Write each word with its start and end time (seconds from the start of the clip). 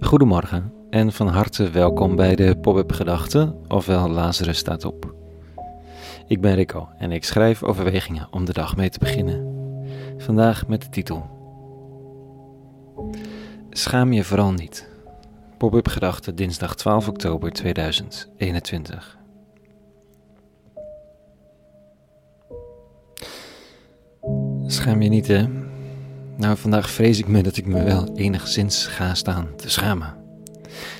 Goedemorgen 0.00 0.72
en 0.90 1.12
van 1.12 1.28
harte 1.28 1.70
welkom 1.70 2.16
bij 2.16 2.34
de 2.34 2.56
Pop-up 2.56 2.92
Gedachten, 2.92 3.54
ofwel 3.68 4.08
Lazarus 4.08 4.58
staat 4.58 4.84
op. 4.84 5.14
Ik 6.26 6.40
ben 6.40 6.54
Rico 6.54 6.88
en 6.98 7.12
ik 7.12 7.24
schrijf 7.24 7.62
overwegingen 7.62 8.28
om 8.30 8.44
de 8.44 8.52
dag 8.52 8.76
mee 8.76 8.88
te 8.88 8.98
beginnen. 8.98 9.54
Vandaag 10.18 10.66
met 10.66 10.82
de 10.82 10.88
titel 10.88 11.30
Schaam 13.70 14.12
je 14.12 14.24
vooral 14.24 14.52
niet. 14.52 14.88
Pop-up 15.58 15.88
Gedachten 15.88 16.36
dinsdag 16.36 16.76
12 16.76 17.08
oktober 17.08 17.52
2021. 17.52 19.18
Schaam 24.66 25.02
je 25.02 25.08
niet, 25.08 25.26
hè? 25.26 25.59
Nou, 26.40 26.56
vandaag 26.56 26.90
vrees 26.90 27.18
ik 27.18 27.28
me 27.28 27.42
dat 27.42 27.56
ik 27.56 27.66
me 27.66 27.82
wel 27.82 28.16
enigszins 28.16 28.86
ga 28.86 29.14
staan 29.14 29.48
te 29.56 29.70
schamen. 29.70 30.14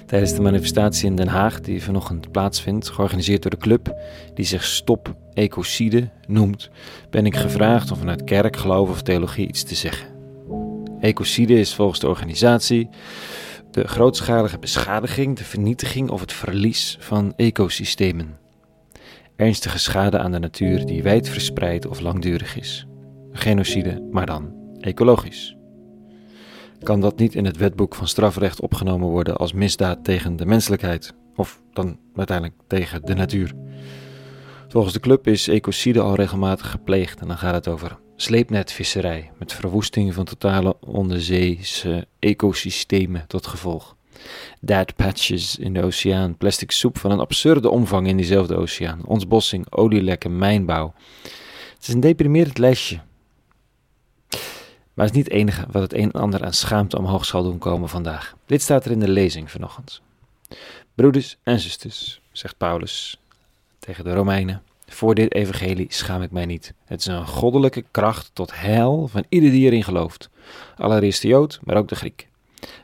Tijdens 0.07 0.35
de 0.35 0.41
manifestatie 0.41 1.07
in 1.07 1.17
Den 1.17 1.29
Haag, 1.29 1.61
die 1.61 1.83
vanochtend 1.83 2.31
plaatsvindt, 2.31 2.89
georganiseerd 2.89 3.43
door 3.43 3.51
de 3.51 3.57
club 3.57 3.95
die 4.35 4.45
zich 4.45 4.65
Stop 4.65 5.15
Ecocide 5.35 6.11
noemt, 6.27 6.71
ben 7.11 7.27
ik 7.27 7.37
gevraagd 7.37 7.91
om 7.91 7.99
vanuit 7.99 8.25
kerk, 8.25 8.57
geloof 8.57 8.91
of 8.91 9.03
theologie 9.03 9.49
iets 9.49 9.63
te 9.63 9.75
zeggen. 9.75 10.09
Ecocide 11.01 11.59
is 11.59 11.75
volgens 11.75 12.01
de 12.01 12.09
organisatie 12.09 12.89
de 13.71 13.89
grootschalige 13.89 14.59
beschadiging, 14.59 15.37
de 15.37 15.45
vernietiging 15.45 16.11
of 16.11 16.21
het 16.21 16.33
verlies 16.33 16.97
van 17.01 17.33
ecosystemen. 17.37 18.39
Ernstige 19.37 19.79
schade 19.79 20.19
aan 20.19 20.33
de 20.33 20.39
natuur 20.39 20.87
die 20.87 21.03
wijdverspreid 21.03 21.87
of 21.87 22.01
langdurig 22.01 22.57
is. 22.57 22.87
Genocide, 23.33 24.09
maar 24.11 24.27
dan 24.27 24.60
ecologisch. 24.81 25.57
Kan 26.83 27.01
dat 27.01 27.19
niet 27.19 27.35
in 27.35 27.45
het 27.45 27.57
wetboek 27.57 27.95
van 27.95 28.09
strafrecht 28.09 28.61
opgenomen 28.61 29.09
worden 29.09 29.37
als 29.37 29.53
misdaad 29.53 30.05
tegen 30.05 30.37
de 30.37 30.47
menselijkheid, 30.47 31.15
of 31.37 31.63
dan 31.73 31.99
uiteindelijk 32.15 32.57
tegen 32.67 33.03
de 33.05 33.15
natuur? 33.15 33.53
Volgens 34.69 34.93
de 34.93 35.01
club 35.01 35.27
is 35.27 35.49
ecocide 35.49 36.01
al 36.01 36.15
regelmatig 36.15 36.71
gepleegd 36.71 37.21
en 37.21 37.29
dan 37.29 37.39
gaat 37.39 37.55
het 37.55 37.69
over 37.69 37.99
sleepnetvisserij 38.17 39.31
met 39.39 39.53
verwoesting 39.53 40.15
van 40.15 40.25
totale 40.25 40.77
onderzeese 40.81 42.07
ecosystemen 42.19 43.25
tot 43.27 43.47
gevolg. 43.47 43.97
Dead 44.61 44.97
patches 44.97 45.57
in 45.57 45.75
de 45.75 45.83
oceaan, 45.83 46.37
plastic 46.37 46.71
soep 46.71 46.99
van 46.99 47.11
een 47.11 47.21
absurde 47.21 47.71
omvang 47.71 48.07
in 48.07 48.17
diezelfde 48.17 48.57
oceaan, 48.57 49.07
ontbossing, 49.07 49.73
olielekken, 49.73 50.39
mijnbouw. 50.39 50.95
Het 51.75 51.89
is 51.89 51.95
een 51.95 52.01
deprimerend 52.01 52.59
lesje 52.59 53.01
maar 55.01 55.09
het 55.09 55.19
is 55.19 55.25
niet 55.25 55.33
het 55.33 55.43
enige 55.43 55.67
wat 55.71 55.83
het 55.83 55.95
een 55.95 56.13
en 56.13 56.21
ander 56.21 56.45
aan 56.45 56.53
schaamte 56.53 56.99
omhoog 56.99 57.25
zal 57.25 57.43
doen 57.43 57.59
komen 57.59 57.89
vandaag. 57.89 58.35
Dit 58.47 58.63
staat 58.63 58.85
er 58.85 58.91
in 58.91 59.01
de 59.01 59.09
lezing 59.09 59.51
vanochtend. 59.51 60.01
Broeders 60.95 61.37
en 61.43 61.61
zusters, 61.61 62.21
zegt 62.33 62.57
Paulus 62.57 63.21
tegen 63.79 64.05
de 64.05 64.15
Romeinen, 64.15 64.63
voor 64.87 65.15
dit 65.15 65.35
evangelie 65.35 65.87
schaam 65.89 66.23
ik 66.23 66.31
mij 66.31 66.47
niet. 66.47 66.75
Het 66.85 67.01
is 67.01 67.07
een 67.07 67.27
goddelijke 67.27 67.85
kracht 67.91 68.31
tot 68.33 68.61
heil 68.61 69.09
van 69.09 69.25
ieder 69.29 69.51
die 69.51 69.67
erin 69.67 69.85
gelooft. 69.85 70.31
Allereerst 70.77 71.23
de 71.23 71.29
Jood, 71.29 71.61
maar 71.63 71.77
ook 71.77 71.89
de 71.89 71.97
Griek. 71.97 72.29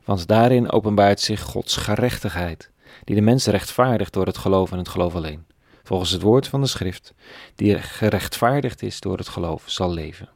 Want 0.05 0.27
daarin 0.27 0.71
openbaart 0.71 1.21
zich 1.21 1.41
Gods 1.41 1.77
gerechtigheid, 1.77 2.71
die 3.05 3.15
de 3.15 3.23
mens 3.23 3.47
rechtvaardigt 3.47 4.13
door 4.13 4.27
het 4.27 4.39
geloof 4.39 4.73
en 4.73 4.79
het 4.79 4.89
geloof 4.89 5.15
alleen. 5.15 5.45
Volgens 5.83 6.11
het 6.11 6.23
woord 6.23 6.49
van 6.49 6.61
de 6.61 6.67
schrift, 6.67 7.15
die 7.55 7.79
gerechtvaardigd 7.79 8.83
is 8.83 9.01
door 9.01 9.17
het 9.19 9.29
geloof, 9.29 9.63
zal 9.67 9.93
leven. 9.93 10.29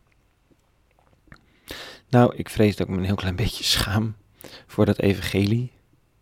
Nou, 2.11 2.37
ik 2.37 2.49
vrees 2.49 2.77
dat 2.77 2.87
ik 2.87 2.93
me 2.93 2.99
een 2.99 3.07
heel 3.07 3.15
klein 3.15 3.37
beetje 3.37 3.65
schaam 3.65 4.15
voor 4.67 4.87
dat 4.87 4.99
evangelie. 4.99 5.73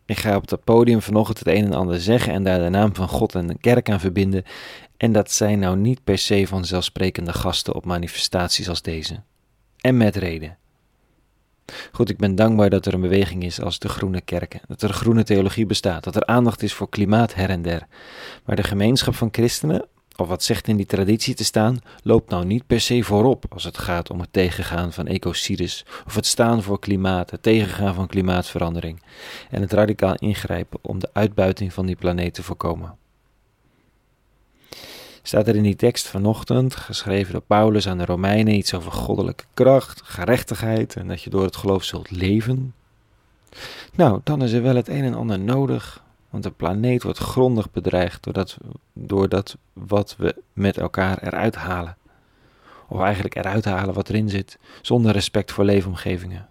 Ik 0.06 0.18
ga 0.18 0.36
op 0.36 0.50
het 0.50 0.64
podium 0.64 1.02
vanochtend 1.02 1.38
het 1.38 1.48
een 1.48 1.64
en 1.64 1.72
ander 1.72 2.00
zeggen 2.00 2.32
en 2.32 2.44
daar 2.44 2.58
de 2.58 2.68
naam 2.68 2.94
van 2.94 3.08
God 3.08 3.34
en 3.34 3.46
de 3.46 3.58
kerk 3.58 3.90
aan 3.90 4.00
verbinden. 4.00 4.44
En 4.96 5.12
dat 5.12 5.32
zijn 5.32 5.58
nou 5.58 5.76
niet 5.76 6.04
per 6.04 6.18
se 6.18 6.46
vanzelfsprekende 6.46 7.32
gasten 7.32 7.74
op 7.74 7.84
manifestaties 7.84 8.68
als 8.68 8.82
deze. 8.82 9.22
En 9.80 9.96
met 9.96 10.16
reden. 10.16 10.56
Goed, 11.92 12.10
ik 12.10 12.16
ben 12.16 12.34
dankbaar 12.34 12.70
dat 12.70 12.86
er 12.86 12.94
een 12.94 13.00
beweging 13.00 13.44
is 13.44 13.60
als 13.60 13.78
de 13.78 13.88
Groene 13.88 14.20
Kerken, 14.20 14.60
dat 14.68 14.82
er 14.82 14.92
groene 14.92 15.24
theologie 15.24 15.66
bestaat, 15.66 16.04
dat 16.04 16.16
er 16.16 16.26
aandacht 16.26 16.62
is 16.62 16.72
voor 16.72 16.88
klimaat 16.88 17.34
her 17.34 17.50
en 17.50 17.62
der. 17.62 17.86
Maar 18.44 18.56
de 18.56 18.62
gemeenschap 18.62 19.14
van 19.14 19.28
christenen 19.32 19.86
of 20.20 20.28
wat 20.28 20.42
zegt 20.42 20.68
in 20.68 20.76
die 20.76 20.86
traditie 20.86 21.34
te 21.34 21.44
staan, 21.44 21.78
loopt 22.02 22.30
nou 22.30 22.44
niet 22.44 22.66
per 22.66 22.80
se 22.80 23.02
voorop 23.02 23.44
als 23.48 23.64
het 23.64 23.78
gaat 23.78 24.10
om 24.10 24.20
het 24.20 24.32
tegengaan 24.32 24.92
van 24.92 25.06
ecocides 25.06 25.84
of 26.06 26.14
het 26.14 26.26
staan 26.26 26.62
voor 26.62 26.78
klimaat, 26.78 27.30
het 27.30 27.42
tegengaan 27.42 27.94
van 27.94 28.06
klimaatverandering 28.06 29.02
en 29.50 29.60
het 29.60 29.72
radicaal 29.72 30.14
ingrijpen 30.14 30.78
om 30.82 30.98
de 30.98 31.10
uitbuiting 31.12 31.72
van 31.72 31.86
die 31.86 31.96
planeet 31.96 32.34
te 32.34 32.42
voorkomen. 32.42 32.96
Staat 35.22 35.48
er 35.48 35.56
in 35.56 35.62
die 35.62 35.76
tekst 35.76 36.06
vanochtend, 36.06 36.74
geschreven 36.74 37.32
door 37.32 37.42
Paulus 37.42 37.88
aan 37.88 37.98
de 37.98 38.04
Romeinen, 38.04 38.54
iets 38.54 38.74
over 38.74 38.92
goddelijke 38.92 39.44
kracht, 39.54 40.02
gerechtigheid 40.04 40.96
en 40.96 41.08
dat 41.08 41.22
je 41.22 41.30
door 41.30 41.44
het 41.44 41.56
geloof 41.56 41.84
zult 41.84 42.10
leven? 42.10 42.74
Nou, 43.94 44.20
dan 44.24 44.42
is 44.42 44.52
er 44.52 44.62
wel 44.62 44.76
het 44.76 44.88
een 44.88 45.04
en 45.04 45.14
ander 45.14 45.38
nodig 45.38 46.02
want 46.30 46.42
de 46.42 46.50
planeet 46.50 47.02
wordt 47.02 47.18
grondig 47.18 47.70
bedreigd 47.70 48.22
doordat, 48.22 48.56
doordat 48.92 49.56
wat 49.72 50.16
we 50.18 50.42
met 50.52 50.78
elkaar 50.78 51.22
eruit 51.22 51.54
halen. 51.54 51.96
Of 52.88 53.00
eigenlijk 53.00 53.34
eruit 53.34 53.64
halen 53.64 53.94
wat 53.94 54.08
erin 54.08 54.28
zit, 54.28 54.58
zonder 54.82 55.12
respect 55.12 55.52
voor 55.52 55.64
leefomgevingen. 55.64 56.48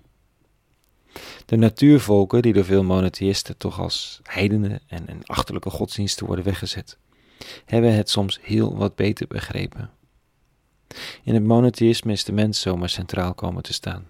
De 1.46 1.56
natuurvolken, 1.56 2.42
die 2.42 2.54
door 2.54 2.66
veel 2.66 2.84
monotheïsten 2.84 3.58
toch 3.58 3.80
als 3.80 4.20
heidenen 4.24 4.80
en, 4.88 5.08
en 5.08 5.26
achterlijke 5.26 5.70
godsdiensten 5.70 6.26
worden 6.26 6.46
weggezet, 6.46 6.98
hebben 7.66 7.94
het 7.94 8.10
soms 8.10 8.40
heel 8.42 8.78
wat 8.78 8.96
beter 8.96 9.28
begrepen. 9.28 9.90
In 11.24 11.34
het 11.34 11.44
monotheïsme 11.44 12.12
is 12.12 12.24
de 12.24 12.32
mens 12.32 12.62
zomaar 12.62 12.90
centraal 12.90 13.34
komen 13.34 13.64
te 13.64 13.74
staan. 13.74 14.08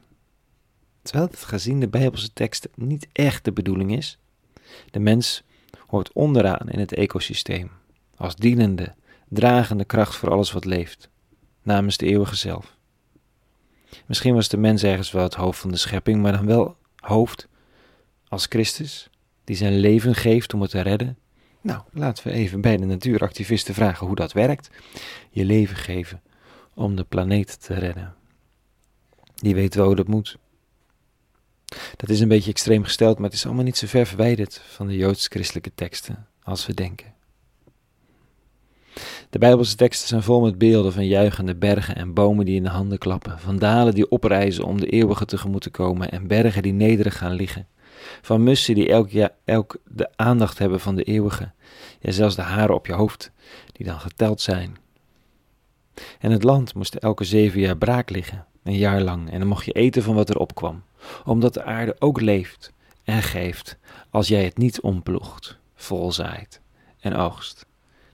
Terwijl 1.02 1.28
het 1.28 1.44
gezien 1.44 1.80
de 1.80 1.88
Bijbelse 1.88 2.34
teksten 2.34 2.72
niet 2.76 3.08
echt 3.12 3.46
de 3.46 3.52
bedoeling 3.52 3.96
is. 3.98 4.18
De 4.92 5.00
mens 5.00 5.44
hoort 5.88 6.14
onderaan 6.14 6.70
in 6.70 6.80
het 6.80 6.94
ecosysteem, 6.94 7.72
als 8.16 8.36
dienende, 8.36 8.94
dragende 9.30 9.86
kracht 9.86 10.16
voor 10.16 10.32
alles 10.32 10.52
wat 10.52 10.66
leeft, 10.66 11.10
namens 11.62 11.98
de 11.98 12.06
eeuwige 12.06 12.36
zelf. 12.36 12.76
Misschien 14.06 14.34
was 14.34 14.48
de 14.48 14.58
mens 14.58 14.84
ergens 14.84 15.12
wel 15.12 15.24
het 15.24 15.34
hoofd 15.34 15.60
van 15.60 15.72
de 15.72 15.78
schepping, 15.78 16.22
maar 16.22 16.32
dan 16.32 16.46
wel 16.46 16.78
hoofd 16.96 17.48
als 18.28 18.46
Christus, 18.46 19.10
die 19.44 19.56
zijn 19.56 19.78
leven 19.78 20.16
geeft 20.16 20.54
om 20.54 20.62
het 20.62 20.70
te 20.70 20.82
redden. 20.82 21.18
Nou, 21.62 21.82
laten 21.92 22.28
we 22.28 22.34
even 22.34 22.62
bij 22.62 22.78
de 22.78 22.86
natuuractivisten 22.86 23.74
vragen 23.74 24.08
hoe 24.08 24.16
dat 24.16 24.34
werkt. 24.34 24.70
Je 25.30 25.46
leven 25.46 25.76
geven 25.76 26.22
om 26.74 26.96
de 26.96 27.04
planeet 27.04 27.62
te 27.62 27.74
redden. 27.74 28.16
Die 29.36 29.56
weet 29.56 29.76
wel 29.76 29.86
hoe 29.86 29.96
dat 29.96 30.08
moet. 30.08 30.38
Dat 31.96 32.10
is 32.10 32.20
een 32.20 32.28
beetje 32.28 32.52
extreem 32.52 32.84
gesteld, 32.84 33.16
maar 33.18 33.26
het 33.26 33.38
is 33.38 33.46
allemaal 33.46 33.64
niet 33.64 33.78
zo 33.78 33.88
ver 33.88 34.06
verwijderd 34.06 34.62
van 34.68 34.88
de 34.88 34.96
joods-christelijke 34.96 35.72
teksten 35.76 36.28
als 36.44 36.66
we 36.66 36.74
denken. 36.74 37.16
De 39.30 39.40
Bijbelse 39.40 39.76
teksten 39.76 40.08
zijn 40.08 40.24
vol 40.24 40.42
met 40.42 40.58
beelden 40.58 40.94
van 40.94 41.08
juichende 41.08 41.56
bergen 41.56 41.96
en 41.96 42.14
bomen 42.14 42.46
die 42.46 42.56
in 42.56 42.64
de 42.64 42.70
handen 42.70 42.98
klappen, 42.98 43.40
van 43.40 43.58
dalen 43.58 43.94
die 43.94 44.10
oprijzen 44.10 44.64
om 44.64 44.80
de 44.80 44.90
eeuwige 44.90 45.26
tegemoet 45.26 45.62
te 45.62 45.70
komen 45.70 46.12
en 46.12 46.28
bergen 46.28 46.62
die 46.62 46.74
nederig 46.74 47.18
gaan 47.18 47.34
liggen, 47.34 47.68
van 48.22 48.44
mussen 48.44 48.76
die 48.76 48.90
elk, 48.90 49.10
jaar, 49.10 49.32
elk 49.46 49.78
de 49.86 50.10
aandacht 50.16 50.58
hebben 50.58 50.80
van 50.80 50.96
de 50.96 51.04
eeuwige, 51.04 51.52
ja 52.00 52.12
zelfs 52.12 52.36
de 52.36 52.42
haren 52.42 52.76
op 52.76 52.86
je 52.86 52.94
hoofd, 52.94 53.32
die 53.72 53.86
dan 53.86 54.00
geteld 54.00 54.42
zijn. 54.42 54.78
En 56.20 56.32
het 56.32 56.44
land 56.44 56.74
moest 56.74 56.96
elke 56.96 57.24
zeven 57.24 57.60
jaar 57.60 57.78
braak 57.78 58.10
liggen, 58.10 58.46
een 58.68 58.78
jaar 58.78 59.02
lang, 59.02 59.32
en 59.32 59.40
dan 59.40 59.48
mocht 59.48 59.66
je 59.66 59.72
eten 59.72 60.04
van 60.04 60.16
wat 60.16 60.30
er 60.30 60.38
opkwam 60.38 60.84
omdat 61.26 61.54
de 61.54 61.64
aarde 61.64 61.96
ook 62.00 62.22
leeft 62.22 62.74
en 63.04 63.24
geeft 63.24 63.78
als 64.10 64.28
jij 64.28 64.44
het 64.44 64.58
niet 64.58 64.82
omploegt, 64.82 65.58
volzaait 65.76 66.62
en 67.00 67.16
oogst. 67.16 67.66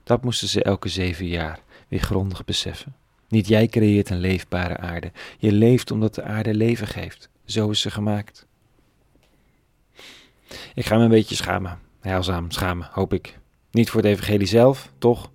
Dat 0.04 0.22
moesten 0.22 0.48
ze 0.48 0.62
elke 0.62 0.88
zeven 0.88 1.26
jaar 1.26 1.60
weer 1.88 2.00
grondig 2.00 2.44
beseffen. 2.44 2.94
Niet 3.28 3.48
jij 3.48 3.66
creëert 3.66 4.10
een 4.10 4.18
leefbare 4.18 4.76
aarde. 4.76 5.12
Je 5.38 5.52
leeft 5.52 5.90
omdat 5.90 6.14
de 6.14 6.22
aarde 6.22 6.54
leven 6.54 6.86
geeft. 6.86 7.28
Zo 7.44 7.70
is 7.70 7.80
ze 7.80 7.90
gemaakt. 7.90 8.46
Ik 10.74 10.86
ga 10.86 10.96
me 10.96 11.02
een 11.02 11.08
beetje 11.08 11.34
schamen. 11.34 11.78
Heilzaam 12.00 12.50
schamen, 12.50 12.88
hoop 12.92 13.12
ik. 13.12 13.38
Niet 13.70 13.90
voor 13.90 14.00
het 14.00 14.10
evangelie 14.10 14.46
zelf, 14.46 14.92
toch? 14.98 15.30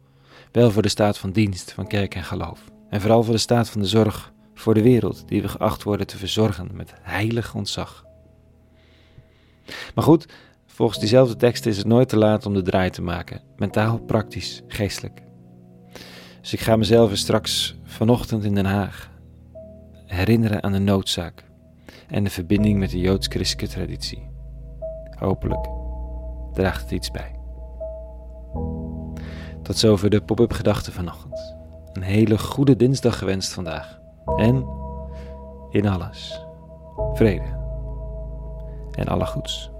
Wel 0.51 0.71
voor 0.71 0.81
de 0.81 0.89
staat 0.89 1.17
van 1.17 1.31
dienst 1.31 1.71
van 1.71 1.87
kerk 1.87 2.15
en 2.15 2.23
geloof. 2.23 2.59
En 2.89 3.01
vooral 3.01 3.23
voor 3.23 3.33
de 3.33 3.39
staat 3.39 3.69
van 3.69 3.81
de 3.81 3.87
zorg 3.87 4.31
voor 4.59 4.73
de 4.73 4.81
wereld 4.81 5.27
die 5.27 5.41
we 5.41 5.47
geacht 5.47 5.83
worden 5.83 6.07
te 6.07 6.17
verzorgen 6.17 6.69
met 6.73 6.93
heilig 7.01 7.55
ontzag. 7.55 8.05
Maar 9.95 10.03
goed, 10.03 10.25
volgens 10.65 10.99
diezelfde 10.99 11.35
tekst 11.35 11.65
is 11.65 11.77
het 11.77 11.85
nooit 11.85 12.09
te 12.09 12.17
laat 12.17 12.45
om 12.45 12.53
de 12.53 12.61
draai 12.61 12.89
te 12.89 13.01
maken, 13.01 13.41
mentaal, 13.57 13.99
praktisch, 13.99 14.61
geestelijk. 14.67 15.23
Dus 16.41 16.53
ik 16.53 16.59
ga 16.59 16.75
mezelf 16.75 17.17
straks 17.17 17.75
vanochtend 17.83 18.43
in 18.43 18.55
Den 18.55 18.65
Haag 18.65 19.09
herinneren 20.05 20.63
aan 20.63 20.71
de 20.71 20.79
noodzaak 20.79 21.43
en 22.07 22.23
de 22.23 22.29
verbinding 22.29 22.79
met 22.79 22.89
de 22.89 22.99
joods-christelijke 22.99 23.73
traditie. 23.75 24.29
Hopelijk 25.17 25.69
draagt 26.53 26.81
het 26.81 26.91
iets 26.91 27.11
bij. 27.11 27.35
Tot 29.63 29.77
zover 29.77 30.09
de 30.09 30.21
pop-up 30.21 30.53
gedachten 30.53 30.93
vanochtend. 30.93 31.55
Een 31.93 32.01
hele 32.01 32.37
goede 32.37 32.75
dinsdag 32.75 33.17
gewenst 33.17 33.53
vandaag. 33.53 33.98
En 34.39 34.67
in 35.69 35.87
alles 35.87 36.45
vrede 37.13 37.57
en 38.91 39.07
alle 39.07 39.25
goeds. 39.25 39.71